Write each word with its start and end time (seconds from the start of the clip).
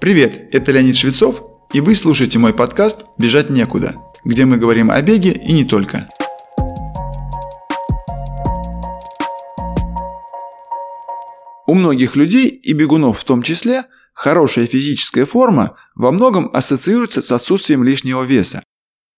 Привет, 0.00 0.48
это 0.52 0.72
Леонид 0.72 0.96
Швецов, 0.96 1.42
и 1.72 1.80
вы 1.80 1.94
слушаете 1.94 2.38
мой 2.38 2.52
подкаст 2.52 3.04
«Бежать 3.16 3.48
некуда», 3.48 3.94
где 4.24 4.44
мы 4.44 4.58
говорим 4.58 4.90
о 4.90 5.00
беге 5.00 5.32
и 5.32 5.52
не 5.52 5.64
только. 5.64 6.08
У 11.66 11.74
многих 11.74 12.16
людей, 12.16 12.48
и 12.48 12.72
бегунов 12.72 13.18
в 13.18 13.24
том 13.24 13.42
числе, 13.42 13.84
хорошая 14.12 14.66
физическая 14.66 15.24
форма 15.24 15.76
во 15.94 16.12
многом 16.12 16.50
ассоциируется 16.52 17.22
с 17.22 17.32
отсутствием 17.32 17.84
лишнего 17.84 18.24
веса. 18.24 18.62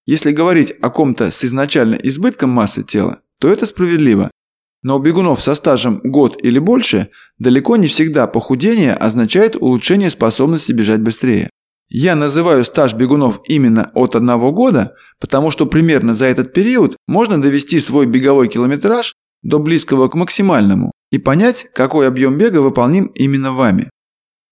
Если 0.04 0.30
говорить 0.30 0.72
о 0.80 0.90
ком-то 0.90 1.32
с 1.32 1.44
изначально 1.44 1.94
избытком 1.96 2.50
массы 2.50 2.84
тела, 2.84 3.22
то 3.40 3.48
это 3.48 3.66
справедливо. 3.66 4.30
Но 4.82 4.96
у 4.96 5.00
бегунов 5.00 5.42
со 5.42 5.54
стажем 5.54 6.00
год 6.04 6.38
или 6.42 6.58
больше 6.58 7.08
далеко 7.38 7.76
не 7.76 7.86
всегда 7.86 8.26
похудение 8.26 8.94
означает 8.94 9.56
улучшение 9.56 10.10
способности 10.10 10.72
бежать 10.72 11.00
быстрее. 11.00 11.50
Я 11.88 12.16
называю 12.16 12.64
стаж 12.64 12.94
бегунов 12.94 13.40
именно 13.46 13.90
от 13.94 14.16
одного 14.16 14.52
года, 14.52 14.94
потому 15.20 15.50
что 15.50 15.66
примерно 15.66 16.14
за 16.14 16.26
этот 16.26 16.52
период 16.52 16.96
можно 17.06 17.40
довести 17.40 17.78
свой 17.78 18.06
беговой 18.06 18.48
километраж 18.48 19.14
до 19.42 19.58
близкого 19.60 20.08
к 20.08 20.14
максимальному 20.14 20.90
и 21.12 21.18
понять, 21.18 21.68
какой 21.72 22.08
объем 22.08 22.36
бега 22.38 22.58
выполним 22.58 23.06
именно 23.14 23.52
вами. 23.52 23.88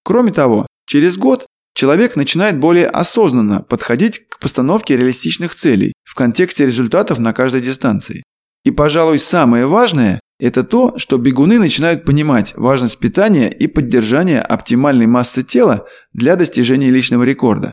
Кроме 0.05 0.33
того, 0.33 0.67
через 0.87 1.19
год 1.19 1.47
человек 1.75 2.15
начинает 2.15 2.59
более 2.59 2.87
осознанно 2.87 3.63
подходить 3.63 4.21
к 4.29 4.39
постановке 4.39 4.97
реалистичных 4.97 5.57
целей 5.57 5.93
в 6.05 6.15
контексте 6.15 6.67
результатов 6.67 7.19
на 7.19 7.33
каждой 7.33 7.61
дистанции. 7.61 8.23
И, 8.65 8.71
пожалуй, 8.71 9.19
самое 9.19 9.67
важное– 9.67 10.21
это 10.41 10.65
то, 10.65 10.99
что 10.99 11.19
бегуны 11.19 11.59
начинают 11.59 12.05
понимать 12.05 12.55
важность 12.57 12.99
питания 12.99 13.49
и 13.49 13.67
поддержания 13.67 14.41
оптимальной 14.41 15.07
массы 15.07 15.43
тела 15.43 15.87
для 16.13 16.37
достижения 16.37 16.91
личного 16.91 17.23
рекорда. 17.25 17.73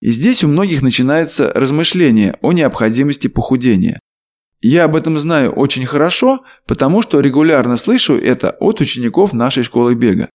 И 0.00 0.10
здесь 0.10 0.44
у 0.44 0.48
многих 0.48 0.82
начинаются 0.82 1.52
размышления 1.54 2.36
о 2.40 2.52
необходимости 2.52 3.28
похудения. 3.28 4.00
Я 4.60 4.84
об 4.84 4.96
этом 4.96 5.18
знаю 5.18 5.52
очень 5.52 5.86
хорошо, 5.86 6.44
потому 6.66 7.02
что 7.02 7.20
регулярно 7.20 7.76
слышу 7.76 8.16
это 8.16 8.50
от 8.58 8.80
учеников 8.80 9.32
нашей 9.32 9.62
школы 9.62 9.94
бега. 9.94 10.30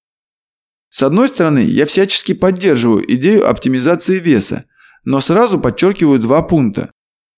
С 0.90 1.02
одной 1.02 1.28
стороны, 1.28 1.60
я 1.60 1.86
всячески 1.86 2.34
поддерживаю 2.34 3.04
идею 3.16 3.50
оптимизации 3.50 4.20
веса, 4.20 4.66
но 5.04 5.20
сразу 5.22 5.60
подчеркиваю 5.60 6.20
два 6.20 6.44
пункта. 6.44 6.92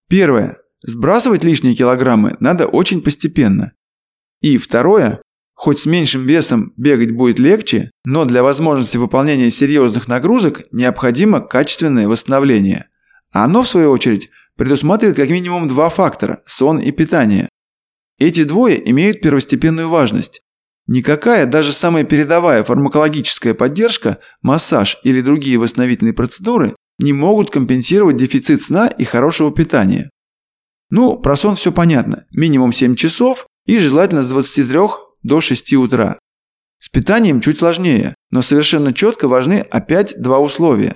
Первое. 0.09 0.57
Сбрасывать 0.88 1.44
лишние 1.44 1.75
килограммы 1.75 2.38
надо 2.39 2.67
очень 2.67 3.02
постепенно. 3.02 3.73
И 4.41 4.59
второе, 4.59 5.19
хоть 5.55 5.80
с 5.80 5.88
меньшим 5.88 6.28
весом 6.28 6.73
бегать 6.78 7.09
будет 7.09 7.39
легче, 7.39 7.89
но 8.03 8.23
для 8.25 8.44
возможности 8.44 8.97
выполнения 8.97 9.50
серьезных 9.50 10.08
нагрузок 10.08 10.61
необходимо 10.72 11.39
качественное 11.39 12.08
восстановление. 12.08 12.88
А 13.33 13.45
оно, 13.45 13.63
в 13.63 13.67
свою 13.67 13.89
очередь, 13.89 14.30
предусматривает 14.58 15.17
как 15.17 15.31
минимум 15.31 15.67
два 15.67 15.89
фактора– 15.89 16.44
сон 16.45 16.78
и 16.78 16.91
питание. 16.91 17.50
Эти 18.19 18.44
двое 18.44 18.88
имеют 18.91 19.22
первостепенную 19.22 19.89
важность. 19.89 20.41
Никакая, 20.86 21.47
даже 21.47 21.73
самая 21.73 22.03
передовая 22.03 22.63
фармакологическая 22.63 23.56
поддержка, 23.56 24.19
массаж 24.44 25.00
или 25.03 25.22
другие 25.22 25.58
восстановительные 25.58 26.13
процедуры 26.13 26.75
не 27.00 27.11
могут 27.11 27.50
компенсировать 27.50 28.17
дефицит 28.17 28.61
сна 28.61 28.88
и 28.88 29.03
хорошего 29.03 29.52
питания. 29.52 30.11
Ну, 30.95 31.17
про 31.17 31.35
сон 31.35 31.55
все 31.55 31.73
понятно. 31.73 32.23
Минимум 32.31 32.71
7 32.71 32.95
часов 32.95 33.47
и 33.65 33.79
желательно 33.79 34.23
с 34.23 34.29
23 34.29 34.79
до 35.23 35.41
6 35.41 35.73
утра. 35.73 36.17
С 36.79 36.88
питанием 36.88 37.41
чуть 37.41 37.59
сложнее, 37.59 38.15
но 38.31 38.41
совершенно 38.41 38.93
четко 38.93 39.27
важны 39.27 39.59
опять 39.59 40.13
два 40.17 40.39
условия. 40.39 40.95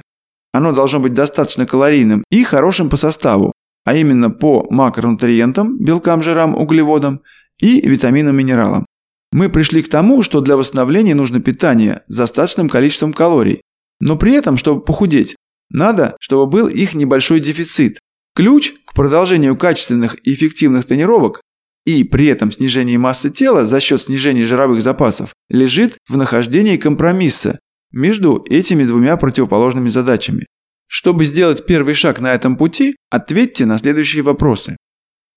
Оно 0.54 0.72
должно 0.72 1.02
быть 1.02 1.14
достаточно 1.14 1.66
калорийным 1.66 2.24
и 2.32 2.46
хорошим 2.46 2.90
по 2.90 2.96
составу, 2.96 3.52
а 3.84 3.94
именно 3.94 4.30
по 4.30 4.66
макронутриентам, 4.70 5.78
белкам, 5.78 6.24
жирам, 6.24 6.56
углеводам 6.56 7.20
и 7.58 7.86
витаминам, 7.86 8.38
минералам. 8.38 8.86
Мы 9.34 9.50
пришли 9.50 9.84
к 9.84 9.90
тому, 9.90 10.22
что 10.24 10.40
для 10.40 10.56
восстановления 10.56 11.14
нужно 11.14 11.42
питание 11.42 12.04
с 12.08 12.16
достаточным 12.16 12.70
количеством 12.70 13.12
калорий. 13.12 13.60
Но 14.00 14.16
при 14.16 14.32
этом, 14.32 14.56
чтобы 14.56 14.80
похудеть, 14.80 15.36
надо, 15.70 16.16
чтобы 16.22 16.50
был 16.50 16.70
их 16.70 16.94
небольшой 16.94 17.42
дефицит. 17.42 18.00
Ключ 18.36 18.74
к 18.86 18.94
продолжению 18.94 19.56
качественных 19.58 20.16
и 20.26 20.34
эффективных 20.34 20.86
тренировок 20.86 21.42
и 21.86 22.04
при 22.04 22.28
этом 22.28 22.52
снижении 22.52 22.98
массы 22.98 23.30
тела 23.30 23.66
за 23.66 23.80
счет 23.80 24.02
снижения 24.02 24.46
жировых 24.46 24.82
запасов 24.82 25.34
лежит 25.50 25.98
в 26.08 26.18
нахождении 26.18 26.78
компромисса 26.78 27.60
между 27.92 28.46
этими 28.50 28.84
двумя 28.84 29.18
противоположными 29.18 29.90
задачами. 29.90 30.46
Чтобы 30.88 31.26
сделать 31.26 31.66
первый 31.66 31.94
шаг 31.94 32.20
на 32.20 32.34
этом 32.34 32.58
пути, 32.58 32.96
ответьте 33.10 33.66
на 33.66 33.78
следующие 33.78 34.24
вопросы. 34.24 34.78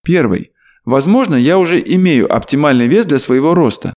Первый. 0.04 0.52
Возможно, 0.84 1.36
я 1.36 1.58
уже 1.58 1.80
имею 1.80 2.32
оптимальный 2.34 2.88
вес 2.88 3.06
для 3.06 3.18
своего 3.18 3.54
роста. 3.54 3.94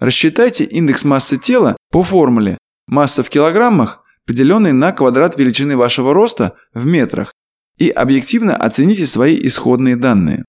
Рассчитайте 0.00 0.64
индекс 0.64 1.04
массы 1.04 1.38
тела 1.38 1.76
по 1.90 2.02
формуле 2.02 2.58
масса 2.86 3.22
в 3.22 3.30
килограммах, 3.30 4.02
поделенной 4.26 4.72
на 4.72 4.92
квадрат 4.92 5.38
величины 5.38 5.76
вашего 5.76 6.12
роста 6.12 6.54
в 6.74 6.86
метрах, 6.86 7.32
и 7.78 7.90
объективно 7.90 8.56
оцените 8.56 9.06
свои 9.06 9.38
исходные 9.46 9.96
данные. 9.96 10.44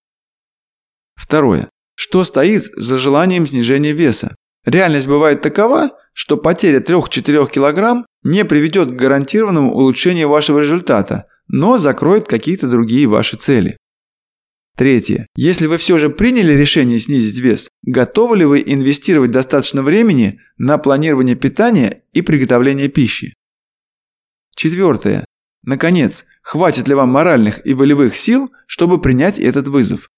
Второе. 1.16 1.70
Что 1.96 2.24
стоит 2.24 2.72
за 2.76 2.98
желанием 2.98 3.48
снижения 3.48 3.92
веса? 3.92 4.36
Реальность 4.66 5.08
бывает 5.08 5.42
такова, 5.42 5.92
что 6.14 6.38
потеря 6.38 6.80
3-4 6.80 7.48
кг 7.48 8.06
не 8.24 8.46
приведет 8.46 8.90
к 8.92 8.96
гарантированному 8.96 9.74
улучшению 9.74 10.30
вашего 10.30 10.60
результата, 10.60 11.26
но 11.48 11.78
закроет 11.78 12.28
какие-то 12.28 12.70
другие 12.70 13.08
ваши 13.08 13.38
цели. 13.38 13.78
Третье. 14.76 15.26
Если 15.36 15.66
вы 15.66 15.78
все 15.78 15.98
же 15.98 16.10
приняли 16.10 16.54
решение 16.54 17.00
снизить 17.00 17.40
вес, 17.40 17.68
готовы 17.82 18.38
ли 18.38 18.46
вы 18.46 18.64
инвестировать 18.64 19.32
достаточно 19.32 19.82
времени 19.82 20.40
на 20.58 20.78
планирование 20.78 21.36
питания 21.36 22.04
и 22.14 22.22
приготовление 22.22 22.88
пищи? 22.88 23.34
Четвертое. 24.56 25.26
Наконец, 25.68 26.26
хватит 26.42 26.88
ли 26.88 26.94
вам 26.94 27.10
моральных 27.10 27.60
и 27.68 27.74
волевых 27.74 28.16
сил, 28.16 28.54
чтобы 28.68 29.02
принять 29.02 29.38
этот 29.38 29.68
вызов? 29.68 30.10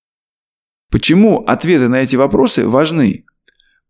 Почему 0.92 1.40
ответы 1.40 1.88
на 1.88 2.04
эти 2.04 2.16
вопросы 2.16 2.68
важны? 2.68 3.26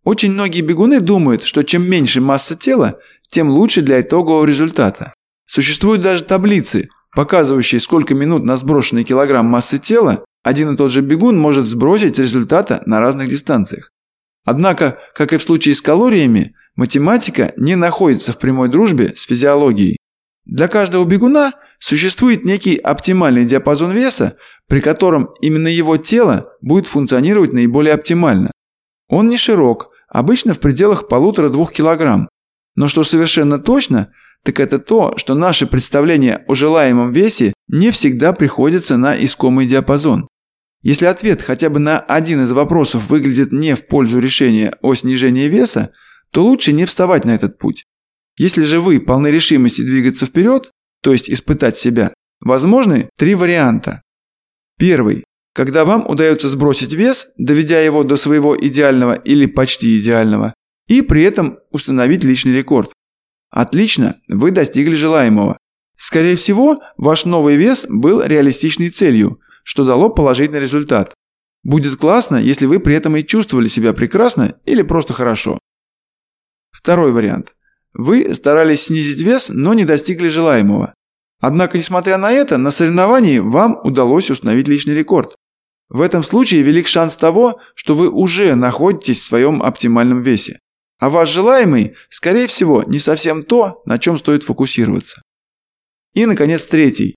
Очень 0.05 0.31
многие 0.31 0.61
бегуны 0.61 1.01
думают, 1.01 1.43
что 1.43 1.63
чем 1.63 1.83
меньше 1.83 2.21
масса 2.21 2.55
тела, 2.55 2.97
тем 3.27 3.49
лучше 3.49 3.81
для 3.81 3.99
итогового 3.99 4.45
результата. 4.45 5.13
Существуют 5.45 6.01
даже 6.01 6.23
таблицы, 6.23 6.87
показывающие, 7.13 7.81
сколько 7.81 8.15
минут 8.15 8.45
на 8.45 8.55
сброшенный 8.55 9.03
килограмм 9.03 9.47
массы 9.47 9.79
тела 9.79 10.23
один 10.43 10.73
и 10.73 10.77
тот 10.77 10.93
же 10.93 11.01
бегун 11.01 11.37
может 11.37 11.67
сбросить 11.67 12.19
результата 12.19 12.81
на 12.85 13.01
разных 13.01 13.27
дистанциях. 13.27 13.91
Однако, 14.45 14.97
как 15.13 15.33
и 15.33 15.37
в 15.37 15.41
случае 15.41 15.75
с 15.75 15.81
калориями, 15.81 16.55
математика 16.77 17.51
не 17.57 17.75
находится 17.75 18.31
в 18.31 18.39
прямой 18.39 18.69
дружбе 18.69 19.13
с 19.13 19.23
физиологией. 19.23 19.98
Для 20.49 20.67
каждого 20.67 21.05
бегуна 21.05 21.53
существует 21.77 22.43
некий 22.43 22.75
оптимальный 22.75 23.45
диапазон 23.45 23.91
веса, 23.91 24.35
при 24.67 24.81
котором 24.81 25.29
именно 25.41 25.67
его 25.67 25.97
тело 25.97 26.51
будет 26.61 26.87
функционировать 26.87 27.53
наиболее 27.53 27.93
оптимально. 27.93 28.51
Он 29.07 29.27
не 29.27 29.37
широк, 29.37 29.91
обычно 30.07 30.55
в 30.55 30.59
пределах 30.59 31.07
полутора-двух 31.07 31.71
килограмм. 31.71 32.29
Но 32.75 32.87
что 32.87 33.03
совершенно 33.03 33.59
точно, 33.59 34.11
так 34.43 34.59
это 34.59 34.79
то, 34.79 35.15
что 35.17 35.35
наши 35.35 35.67
представления 35.67 36.43
о 36.47 36.55
желаемом 36.55 37.11
весе 37.11 37.53
не 37.67 37.91
всегда 37.91 38.33
приходятся 38.33 38.97
на 38.97 39.15
искомый 39.23 39.67
диапазон. 39.67 40.27
Если 40.81 41.05
ответ 41.05 41.43
хотя 41.43 41.69
бы 41.69 41.77
на 41.77 41.99
один 41.99 42.41
из 42.41 42.51
вопросов 42.53 43.07
выглядит 43.07 43.51
не 43.51 43.75
в 43.75 43.85
пользу 43.85 44.17
решения 44.17 44.73
о 44.81 44.95
снижении 44.95 45.47
веса, 45.47 45.91
то 46.31 46.43
лучше 46.43 46.73
не 46.73 46.85
вставать 46.85 47.23
на 47.23 47.35
этот 47.35 47.59
путь. 47.59 47.85
Если 48.39 48.63
же 48.63 48.79
вы 48.79 49.01
полны 49.01 49.27
решимости 49.27 49.81
двигаться 49.81 50.25
вперед, 50.25 50.71
то 51.03 51.11
есть 51.11 51.29
испытать 51.29 51.75
себя, 51.75 52.13
возможны 52.39 53.09
три 53.17 53.35
варианта. 53.35 54.01
Первый. 54.77 55.25
Когда 55.53 55.83
вам 55.83 56.07
удается 56.07 56.47
сбросить 56.47 56.93
вес, 56.93 57.31
доведя 57.37 57.81
его 57.81 58.05
до 58.05 58.15
своего 58.15 58.55
идеального 58.57 59.13
или 59.13 59.45
почти 59.45 59.99
идеального, 59.99 60.53
и 60.87 61.01
при 61.01 61.23
этом 61.23 61.59
установить 61.71 62.23
личный 62.23 62.53
рекорд. 62.53 62.93
Отлично, 63.49 64.21
вы 64.29 64.51
достигли 64.51 64.95
желаемого. 64.95 65.57
Скорее 65.97 66.37
всего, 66.37 66.81
ваш 66.95 67.25
новый 67.25 67.57
вес 67.57 67.87
был 67.89 68.23
реалистичной 68.23 68.89
целью, 68.89 69.37
что 69.63 69.83
дало 69.83 70.09
положительный 70.09 70.61
результат. 70.61 71.13
Будет 71.63 71.97
классно, 71.97 72.37
если 72.37 72.67
вы 72.67 72.79
при 72.79 72.95
этом 72.95 73.17
и 73.17 73.25
чувствовали 73.25 73.67
себя 73.67 73.91
прекрасно 73.91 74.55
или 74.65 74.81
просто 74.81 75.11
хорошо. 75.11 75.59
Второй 76.71 77.11
вариант. 77.11 77.53
Вы 77.93 78.33
старались 78.35 78.83
снизить 78.83 79.19
вес, 79.19 79.49
но 79.49 79.73
не 79.73 79.85
достигли 79.85 80.27
желаемого. 80.27 80.93
Однако, 81.39 81.77
несмотря 81.77 82.17
на 82.17 82.31
это, 82.31 82.57
на 82.57 82.71
соревновании 82.71 83.39
вам 83.39 83.79
удалось 83.83 84.29
установить 84.29 84.67
личный 84.67 84.93
рекорд. 84.93 85.35
В 85.89 86.01
этом 86.01 86.23
случае 86.23 86.61
велик 86.61 86.87
шанс 86.87 87.15
того, 87.15 87.59
что 87.73 87.95
вы 87.95 88.09
уже 88.09 88.55
находитесь 88.55 89.21
в 89.21 89.25
своем 89.25 89.63
оптимальном 89.63 90.21
весе. 90.21 90.59
А 90.99 91.09
ваш 91.09 91.29
желаемый, 91.29 91.95
скорее 92.09 92.47
всего, 92.47 92.83
не 92.83 92.99
совсем 92.99 93.43
то, 93.43 93.81
на 93.85 93.97
чем 93.97 94.19
стоит 94.19 94.43
фокусироваться. 94.43 95.21
И, 96.13 96.25
наконец, 96.25 96.65
третий. 96.65 97.15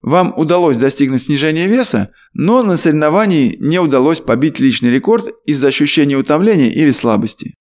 Вам 0.00 0.32
удалось 0.36 0.76
достигнуть 0.76 1.24
снижения 1.24 1.66
веса, 1.66 2.10
но 2.32 2.62
на 2.62 2.76
соревновании 2.76 3.56
не 3.60 3.78
удалось 3.78 4.20
побить 4.20 4.60
личный 4.60 4.90
рекорд 4.90 5.28
из-за 5.44 5.68
ощущения 5.68 6.16
утомления 6.16 6.70
или 6.70 6.90
слабости. 6.90 7.54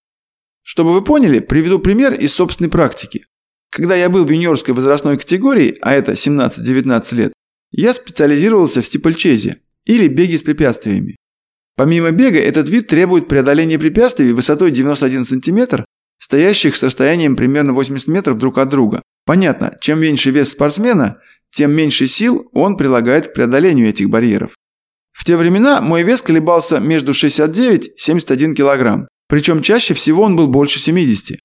Чтобы 0.69 0.92
вы 0.92 1.02
поняли, 1.02 1.40
приведу 1.40 1.80
пример 1.80 2.14
из 2.14 2.34
собственной 2.34 2.69
практики. 2.69 3.24
Когда 3.72 3.96
я 3.96 4.10
был 4.10 4.25
в 4.25 4.30
юниорской 4.30 4.74
возрастной 4.74 5.18
категории, 5.18 5.78
а 5.80 5.94
это 5.94 6.12
17-19 6.12 7.16
лет, 7.16 7.34
я 7.72 7.94
специализировался 7.94 8.81
в 8.81 8.86
стипльчезе 8.86 9.62
или 9.86 10.10
беге 10.10 10.38
с 10.38 10.44
препятствиями. 10.44 11.16
Помимо 11.78 12.12
бега, 12.12 12.40
этот 12.40 12.68
вид 12.68 12.88
требует 12.88 13.30
преодоления 13.30 13.80
препятствий 13.80 14.34
высотой 14.34 14.72
91 14.72 15.24
см, 15.24 15.86
стоящих 16.19 16.75
с 16.75 16.84
расстоянием 16.84 17.38
примерно 17.38 17.72
80 17.72 18.10
метров 18.10 18.38
друг 18.38 18.58
от 18.58 18.68
друга. 18.68 19.02
Понятно, 19.25 19.78
чем 19.80 20.02
меньше 20.02 20.31
вес 20.31 20.50
спортсмена, 20.50 21.22
тем 21.50 21.72
меньше 21.72 22.08
сил 22.08 22.50
он 22.52 22.75
прилагает 22.75 23.28
к 23.28 23.34
преодолению 23.34 23.88
этих 23.88 24.10
барьеров. 24.10 24.54
В 25.14 25.24
те 25.24 25.38
времена 25.38 25.80
мой 25.80 26.04
вес 26.04 26.22
колебался 26.22 26.81
между 26.81 27.14
69 27.14 27.88
и 27.88 27.92
71 27.96 28.54
кг, 28.54 29.08
причем 29.28 29.62
чаще 29.62 29.94
всего 29.94 30.24
он 30.24 30.36
был 30.36 30.48
больше 30.48 30.80
70. 30.80 31.40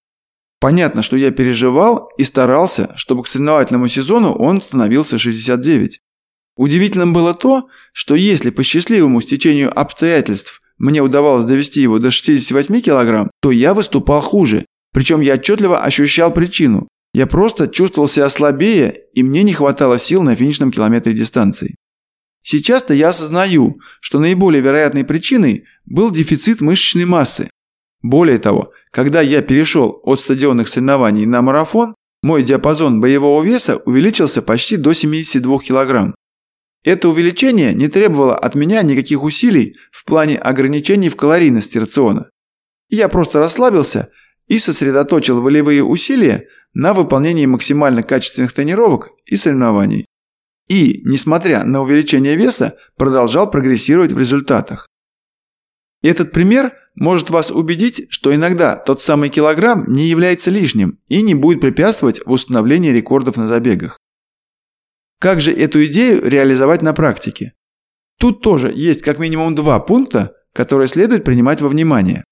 Понятно, 0.61 1.03
что 1.03 1.17
я 1.17 1.33
переживал 1.33 2.09
и 2.17 2.25
старался, 2.25 2.93
чтобы 2.97 3.25
к 3.25 3.27
соревновательному 3.27 3.89
сезону 3.89 4.33
он 4.33 4.63
становился 4.63 5.19
69. 5.19 5.99
Удивительным 6.57 7.13
было 7.13 7.35
то, 7.35 7.69
что 7.93 8.15
если 8.15 8.51
по 8.51 8.63
счастливому 8.63 9.21
стечению 9.21 9.77
обстоятельств 9.77 10.61
мне 10.79 11.01
удавалось 11.01 11.45
довести 11.45 11.81
его 11.81 11.99
до 11.99 12.11
68 12.11 12.81
кг, 12.81 13.31
то 13.41 13.51
я 13.51 13.75
выступал 13.75 14.21
хуже. 14.21 14.65
Причем 14.93 15.21
я 15.21 15.35
отчетливо 15.35 15.83
ощущал 15.83 16.33
причину. 16.33 16.89
Я 17.15 17.27
просто 17.27 17.69
чувствовал 17.69 18.09
себя 18.09 18.29
слабее, 18.29 19.03
и 19.15 19.23
мне 19.23 19.43
не 19.43 19.53
хватало 19.53 19.99
сил 19.99 20.23
на 20.23 20.35
финишном 20.35 20.71
километре 20.71 21.13
дистанции. 21.13 21.75
Сейчас-то 22.43 22.95
я 22.95 23.11
осознаю, 23.11 23.77
что 24.01 24.19
наиболее 24.19 24.63
вероятной 24.63 25.05
причиной 25.05 25.65
был 25.85 26.11
дефицит 26.11 26.61
мышечной 26.61 27.05
массы. 27.05 27.51
Более 28.03 28.39
того, 28.39 28.73
когда 28.91 29.21
я 29.21 29.43
перешел 29.43 30.01
от 30.03 30.21
стадионных 30.21 30.69
соревнований 30.69 31.25
на 31.25 31.41
марафон, 31.41 31.95
мой 32.23 32.43
диапазон 32.43 33.01
боевого 33.01 33.43
веса 33.43 33.77
увеличился 33.79 34.43
почти 34.43 34.77
до 34.77 34.93
72 34.93 35.59
кг. 35.59 36.15
Это 36.85 37.09
увеличение 37.09 37.75
не 37.75 37.89
требовало 37.89 38.37
от 38.37 38.55
меня 38.57 38.83
никаких 38.83 39.23
усилий 39.23 39.77
в 39.93 40.05
плане 40.05 40.37
ограничений 40.37 41.09
в 41.09 41.17
калорийности 41.17 41.79
рациона. 41.79 42.29
Я 42.89 43.09
просто 43.09 43.39
расслабился 43.39 44.11
и 44.49 44.59
сосредоточил 44.59 45.41
волевые 45.41 45.85
усилия 45.85 46.49
на 46.75 46.93
выполнении 46.93 47.47
максимально 47.47 48.03
качественных 48.03 48.53
тренировок 48.53 49.11
и 49.27 49.37
соревнований. 49.37 50.07
И, 50.69 51.03
несмотря 51.05 51.65
на 51.65 51.83
увеличение 51.83 52.37
веса, 52.37 52.77
продолжал 52.97 53.51
прогрессировать 53.51 54.13
в 54.13 54.19
результатах. 54.19 54.89
Этот 56.03 56.33
пример 56.33 56.75
может 56.95 57.31
вас 57.31 57.51
убедить, 57.51 58.07
что 58.11 58.35
иногда 58.35 58.77
тот 58.77 59.01
самый 59.01 59.29
килограмм 59.29 59.85
не 59.91 60.09
является 60.09 60.51
лишним 60.51 60.99
и 61.09 61.23
не 61.23 61.35
будет 61.35 61.61
препятствовать 61.61 62.21
в 62.27 62.31
установлении 62.31 62.91
рекордов 62.91 63.37
на 63.37 63.47
забегах. 63.47 63.99
Как 65.19 65.41
же 65.41 65.53
эту 65.53 65.85
идею 65.87 66.29
реализовать 66.29 66.83
на 66.83 66.93
практике? 66.93 67.53
Тут 68.19 68.43
тоже 68.43 68.73
есть 68.75 69.03
как 69.03 69.19
минимум 69.19 69.55
два 69.55 69.79
пункта, 69.81 70.35
которые 70.53 70.89
следует 70.89 71.25
принимать 71.25 71.61
во 71.61 71.69
внимание. 71.69 72.25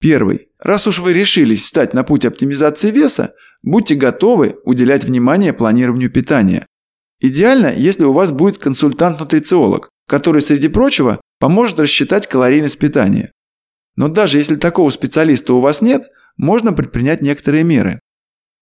Первый. 0.00 0.48
Раз 0.58 0.86
уж 0.86 1.00
вы 1.00 1.12
решились 1.12 1.62
встать 1.62 1.92
на 1.92 2.04
путь 2.04 2.24
оптимизации 2.24 2.90
веса, 2.90 3.34
будьте 3.62 3.94
готовы 3.94 4.58
уделять 4.64 5.04
внимание 5.04 5.52
планированию 5.52 6.10
питания. 6.10 6.66
Идеально, 7.20 7.72
если 7.74 8.04
у 8.04 8.12
вас 8.12 8.30
будет 8.30 8.58
консультант-нутрициолог, 8.58 9.88
который, 10.08 10.40
среди 10.40 10.68
прочего, 10.68 11.20
поможет 11.38 11.78
рассчитать 11.78 12.26
калорийность 12.26 12.78
питания. 12.78 13.30
Но 13.94 14.08
даже 14.08 14.38
если 14.38 14.56
такого 14.56 14.90
специалиста 14.90 15.52
у 15.54 15.60
вас 15.60 15.82
нет, 15.82 16.08
можно 16.36 16.72
предпринять 16.72 17.20
некоторые 17.20 17.62
меры. 17.62 18.00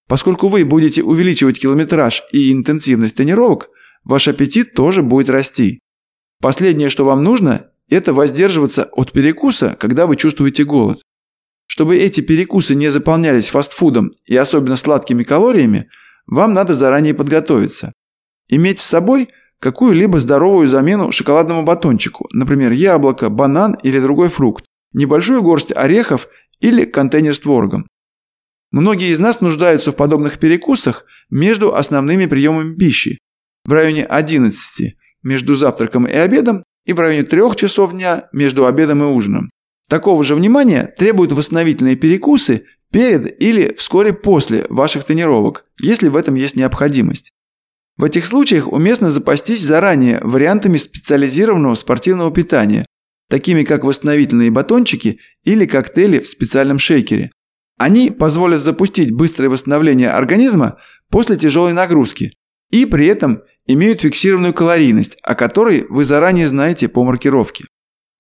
Поскольку 0.09 0.49
вы 0.49 0.65
будете 0.65 1.03
увеличивать 1.03 1.61
километраж 1.61 2.25
и 2.33 2.53
интенсивность 2.53 3.17
тренировок, 3.17 3.71
ваш 4.05 4.29
аппетит 4.29 4.75
тоже 4.75 5.03
будет 5.03 5.31
расти. 5.31 5.81
Последнее, 6.41 6.91
что 6.91 7.05
вам 7.05 7.23
нужно, 7.23 7.71
это 7.89 8.13
воздерживаться 8.13 8.85
от 8.93 9.13
перекуса, 9.13 9.77
когда 9.79 10.07
вы 10.07 10.17
чувствуете 10.17 10.65
голод. 10.65 11.01
Чтобы 11.67 11.97
эти 11.97 12.21
перекусы 12.21 12.75
не 12.75 12.89
заполнялись 12.89 13.49
фастфудом 13.49 14.11
и 14.25 14.37
особенно 14.37 14.77
сладкими 14.77 15.23
калориями, 15.23 15.89
вам 16.27 16.53
надо 16.53 16.75
заранее 16.75 17.15
подготовиться. 17.15 17.93
Иметь 18.49 18.81
с 18.81 18.85
собой 18.85 19.29
какую-либо 19.61 20.21
здоровую 20.21 20.67
замену 20.67 21.13
шоколадному 21.13 21.63
батончику, 21.63 22.29
например, 22.33 22.73
яблоко, 22.73 23.29
банан 23.31 23.77
или 23.83 24.01
другой 24.01 24.29
фрукт, 24.29 24.65
небольшую 24.93 25.43
горсть 25.43 25.73
орехов 25.75 26.29
или 26.61 26.85
контейнер 26.85 27.35
с 27.35 27.41
творогом. 27.41 27.87
Многие 28.73 29.11
из 29.11 29.19
нас 29.19 29.41
нуждаются 29.41 29.93
в 29.93 29.97
подобных 29.97 30.39
перекусах 30.39 31.05
между 31.31 31.75
основными 31.75 32.27
приемами 32.27 32.77
пищи. 32.77 33.19
В 33.65 33.73
районе 33.73 34.05
11 34.05 34.97
между 35.23 35.55
завтраком 35.55 36.07
и 36.07 36.13
обедом 36.13 36.63
и 36.85 36.93
в 36.93 37.01
районе 37.01 37.25
3 37.25 37.57
часов 37.57 37.93
дня 37.93 38.29
между 38.33 38.67
обедом 38.67 39.03
и 39.03 39.07
ужином. 39.07 39.51
Такого 39.89 40.25
же 40.25 40.35
внимания 40.35 40.93
требуют 40.99 41.33
восстановительные 41.33 41.97
перекусы 41.97 42.65
перед 42.91 43.41
или 43.41 43.75
вскоре 43.75 44.13
после 44.13 44.67
ваших 44.69 45.05
тренировок, 45.05 45.67
если 45.81 46.09
в 46.09 46.17
этом 46.17 46.35
есть 46.35 46.57
необходимость. 46.57 47.33
В 47.97 48.05
этих 48.05 48.27
случаях 48.27 48.71
уместно 48.71 49.11
запастись 49.11 49.63
заранее 49.63 50.21
вариантами 50.23 50.77
специализированного 50.77 51.75
спортивного 51.75 52.31
питания, 52.31 52.85
такими 53.31 53.63
как 53.63 53.85
восстановительные 53.85 54.51
батончики 54.51 55.19
или 55.45 55.65
коктейли 55.65 56.21
в 56.21 56.27
специальном 56.27 56.79
шейкере. 56.79 57.31
Они 57.79 58.11
позволят 58.11 58.63
запустить 58.63 59.13
быстрое 59.13 59.51
восстановление 59.51 60.11
организма 60.11 60.79
после 61.11 61.37
тяжелой 61.37 61.73
нагрузки 61.73 62.33
и 62.71 62.85
при 62.85 63.07
этом 63.07 63.43
имеют 63.67 64.01
фиксированную 64.01 64.55
калорийность, 64.55 65.19
о 65.23 65.35
которой 65.35 65.87
вы 65.89 66.05
заранее 66.05 66.49
знаете 66.49 66.89
по 66.89 67.05
маркировке. 67.05 67.65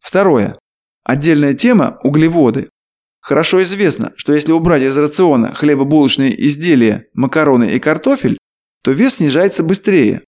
Второе. 0.00 0.58
Отдельная 1.05 1.55
тема– 1.55 1.99
углеводы. 2.02 2.69
Хорошо 3.20 3.62
известно, 3.62 4.12
что 4.17 4.32
если 4.32 4.52
убрать 4.52 4.82
из 4.82 4.96
рациона 4.96 5.55
хлебобулочные 5.55 6.46
изделия, 6.49 7.06
макароны 7.12 7.73
и 7.75 7.78
картофель, 7.78 8.38
то 8.87 8.93
вес 8.93 9.17
снижается 9.17 9.64
быстрее. 9.64 10.23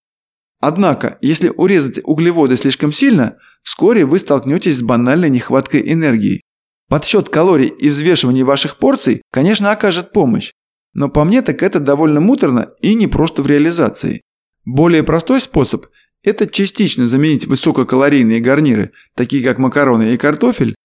Однако, 0.59 1.17
если 1.21 1.47
урезать 1.47 2.01
углеводы 2.03 2.57
слишком 2.57 2.91
сильно, 2.91 3.37
вскоре 3.63 4.03
вы 4.03 4.19
столкнетесь 4.19 4.79
с 4.79 4.81
банальной 4.81 5.29
нехваткой 5.29 5.93
энергии. 5.93 6.41
Подсчет 6.89 7.29
калорий 7.29 7.69
и 7.69 7.87
взвешивание 7.87 8.43
ваших 8.43 8.75
порций, 8.75 9.21
конечно, 9.31 9.71
окажет 9.71 10.11
помощь. 10.11 10.51
Но 10.93 11.07
по 11.07 11.23
мне 11.23 11.41
так 11.41 11.63
это 11.63 11.79
довольно 11.79 12.19
муторно 12.19 12.73
и 12.81 12.95
не 12.95 13.07
просто 13.07 13.43
в 13.43 13.47
реализации. 13.47 14.23
Более 14.65 15.03
простой 15.03 15.39
способ– 15.39 15.85
это 16.23 16.45
частично 16.45 17.07
заменить 17.07 17.47
высококалорийные 17.47 18.41
гарниры, 18.41 18.91
такие 19.15 19.41
как 19.41 19.57
макароны 19.57 20.13
и 20.13 20.17
картофель, 20.17 20.75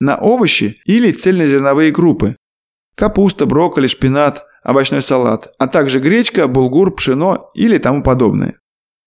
на 0.00 0.16
овощи 0.16 0.80
или 0.86 1.12
цельнозерновые 1.12 1.92
крупы. 1.92 2.36
Капуста, 2.94 3.44
брокколи, 3.44 3.86
шпинат, 3.86 4.47
овощной 4.62 5.02
салат, 5.02 5.52
а 5.58 5.66
также 5.68 6.00
гречка, 6.00 6.48
булгур, 6.48 6.94
пшено 6.94 7.50
или 7.54 7.78
тому 7.78 8.02
подобное. 8.02 8.54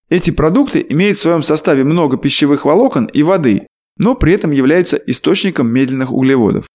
Эти 0.09 0.31
продукты 0.31 0.85
имеют 0.89 1.17
в 1.17 1.21
своем 1.21 1.43
составе 1.43 1.83
много 1.83 2.17
пищевых 2.17 2.65
волокон 2.65 3.05
и 3.05 3.23
воды, 3.23 3.67
но 3.97 4.15
при 4.15 4.33
этом 4.33 4.51
являются 4.51 4.97
источником 4.97 5.67
медленных 5.67 6.11
углеводов. 6.11 6.65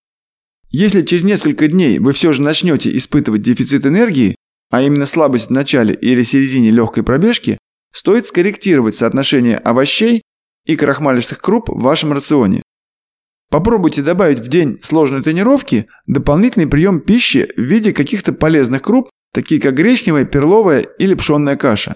Если 0.70 1.02
через 1.02 1.24
несколько 1.24 1.68
дней 1.68 1.98
вы 1.98 2.12
все 2.12 2.32
же 2.32 2.42
начнете 2.42 2.96
испытывать 2.96 3.42
дефицит 3.42 3.86
энергии, 3.86 4.36
а 4.70 4.82
именно 4.82 5.06
слабость 5.06 5.48
в 5.48 5.52
начале 5.52 5.94
или 5.94 6.22
середине 6.22 6.70
легкой 6.70 7.02
пробежки, 7.02 7.58
стоит 7.92 8.26
скорректировать 8.26 8.96
соотношение 8.96 9.58
овощей 9.58 10.22
и 10.64 10.76
крахмалистых 10.76 11.40
круп 11.40 11.68
в 11.68 11.80
вашем 11.80 12.12
рационе. 12.12 12.62
Попробуйте 13.50 14.02
добавить 14.02 14.40
в 14.40 14.48
день 14.48 14.78
сложной 14.82 15.22
тренировки 15.22 15.86
дополнительный 16.06 16.66
прием 16.66 17.00
пищи 17.00 17.48
в 17.56 17.60
виде 17.60 17.92
каких-то 17.92 18.32
полезных 18.32 18.82
круп, 18.82 19.08
такие 19.32 19.60
как 19.60 19.74
гречневая, 19.74 20.24
перловая 20.24 20.80
или 20.80 21.14
пшенная 21.14 21.56
каша. 21.56 21.94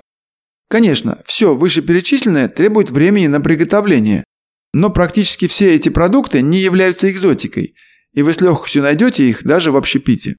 Конечно, 0.68 1.18
все 1.24 1.54
вышеперечисленное 1.54 2.48
требует 2.48 2.90
времени 2.90 3.26
на 3.26 3.40
приготовление, 3.40 4.22
но 4.72 4.90
практически 4.90 5.48
все 5.48 5.74
эти 5.74 5.88
продукты 5.88 6.42
не 6.42 6.58
являются 6.58 7.10
экзотикой, 7.10 7.74
и 8.12 8.22
вы 8.22 8.32
с 8.32 8.40
легкостью 8.40 8.82
найдете 8.82 9.28
их 9.28 9.42
даже 9.42 9.72
в 9.72 9.76
общепите. 9.76 10.36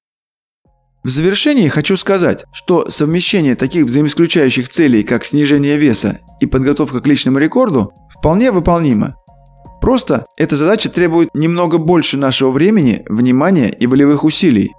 В 1.04 1.08
завершении 1.08 1.68
хочу 1.68 1.96
сказать, 1.96 2.44
что 2.52 2.88
совмещение 2.88 3.56
таких 3.56 3.84
взаимоисключающих 3.84 4.68
целей, 4.68 5.02
как 5.02 5.26
снижение 5.26 5.76
веса 5.76 6.20
и 6.40 6.46
подготовка 6.46 7.00
к 7.00 7.06
личному 7.06 7.38
рекорду, 7.38 7.92
вполне 8.08 8.52
выполнимо. 8.52 9.16
Просто 9.82 10.26
эта 10.36 10.56
задача 10.56 10.88
требует 10.88 11.28
немного 11.34 11.76
больше 11.76 12.16
нашего 12.16 12.52
времени, 12.52 13.02
внимания 13.08 13.68
и 13.68 13.88
волевых 13.88 14.22
усилий. 14.22 14.70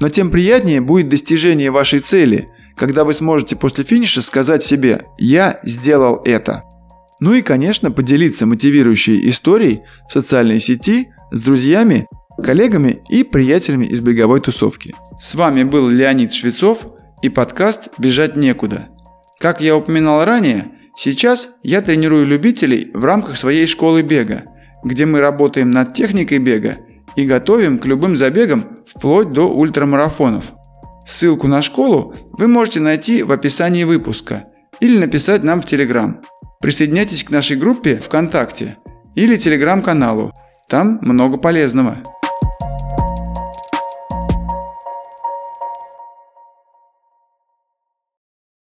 Но 0.00 0.08
тем 0.08 0.30
приятнее 0.30 0.80
будет 0.80 1.08
достижение 1.08 1.72
вашей 1.72 1.98
цели, 1.98 2.48
когда 2.76 3.02
вы 3.02 3.14
сможете 3.14 3.56
после 3.56 3.82
финиша 3.82 4.22
сказать 4.22 4.62
себе 4.62 5.02
«Я 5.18 5.58
сделал 5.64 6.22
это». 6.24 6.62
Ну 7.18 7.34
и, 7.34 7.42
конечно, 7.42 7.90
поделиться 7.90 8.46
мотивирующей 8.46 9.28
историей 9.28 9.82
в 10.08 10.12
социальной 10.12 10.60
сети 10.60 11.08
с 11.32 11.40
друзьями, 11.40 12.06
коллегами 12.40 13.02
и 13.08 13.24
приятелями 13.24 13.86
из 13.86 14.00
беговой 14.00 14.40
тусовки. 14.40 14.94
С 15.20 15.34
вами 15.34 15.64
был 15.64 15.88
Леонид 15.88 16.32
Швецов 16.32 16.86
и 17.22 17.28
подкаст 17.28 17.88
«Бежать 17.98 18.36
некуда». 18.36 18.86
Как 19.40 19.60
я 19.60 19.76
упоминал 19.76 20.24
ранее, 20.24 20.66
сейчас 20.96 21.50
я 21.62 21.82
тренирую 21.82 22.26
любителей 22.26 22.90
в 22.94 23.04
рамках 23.04 23.36
своей 23.36 23.66
школы 23.66 24.02
бега, 24.02 24.44
где 24.82 25.06
мы 25.06 25.20
работаем 25.20 25.70
над 25.70 25.94
техникой 25.94 26.38
бега 26.38 26.78
и 27.16 27.24
готовим 27.24 27.78
к 27.78 27.86
любым 27.86 28.16
забегам 28.16 28.78
вплоть 28.86 29.30
до 29.30 29.48
ультрамарафонов. 29.48 30.52
Ссылку 31.06 31.48
на 31.48 31.62
школу 31.62 32.14
вы 32.32 32.48
можете 32.48 32.80
найти 32.80 33.22
в 33.22 33.32
описании 33.32 33.84
выпуска 33.84 34.44
или 34.80 34.98
написать 34.98 35.42
нам 35.42 35.60
в 35.60 35.66
Телеграм. 35.66 36.20
Присоединяйтесь 36.60 37.24
к 37.24 37.30
нашей 37.30 37.56
группе 37.56 37.96
ВКонтакте 37.96 38.78
или 39.14 39.36
Телеграм-каналу. 39.36 40.32
Там 40.68 40.98
много 41.02 41.36
полезного. 41.36 41.98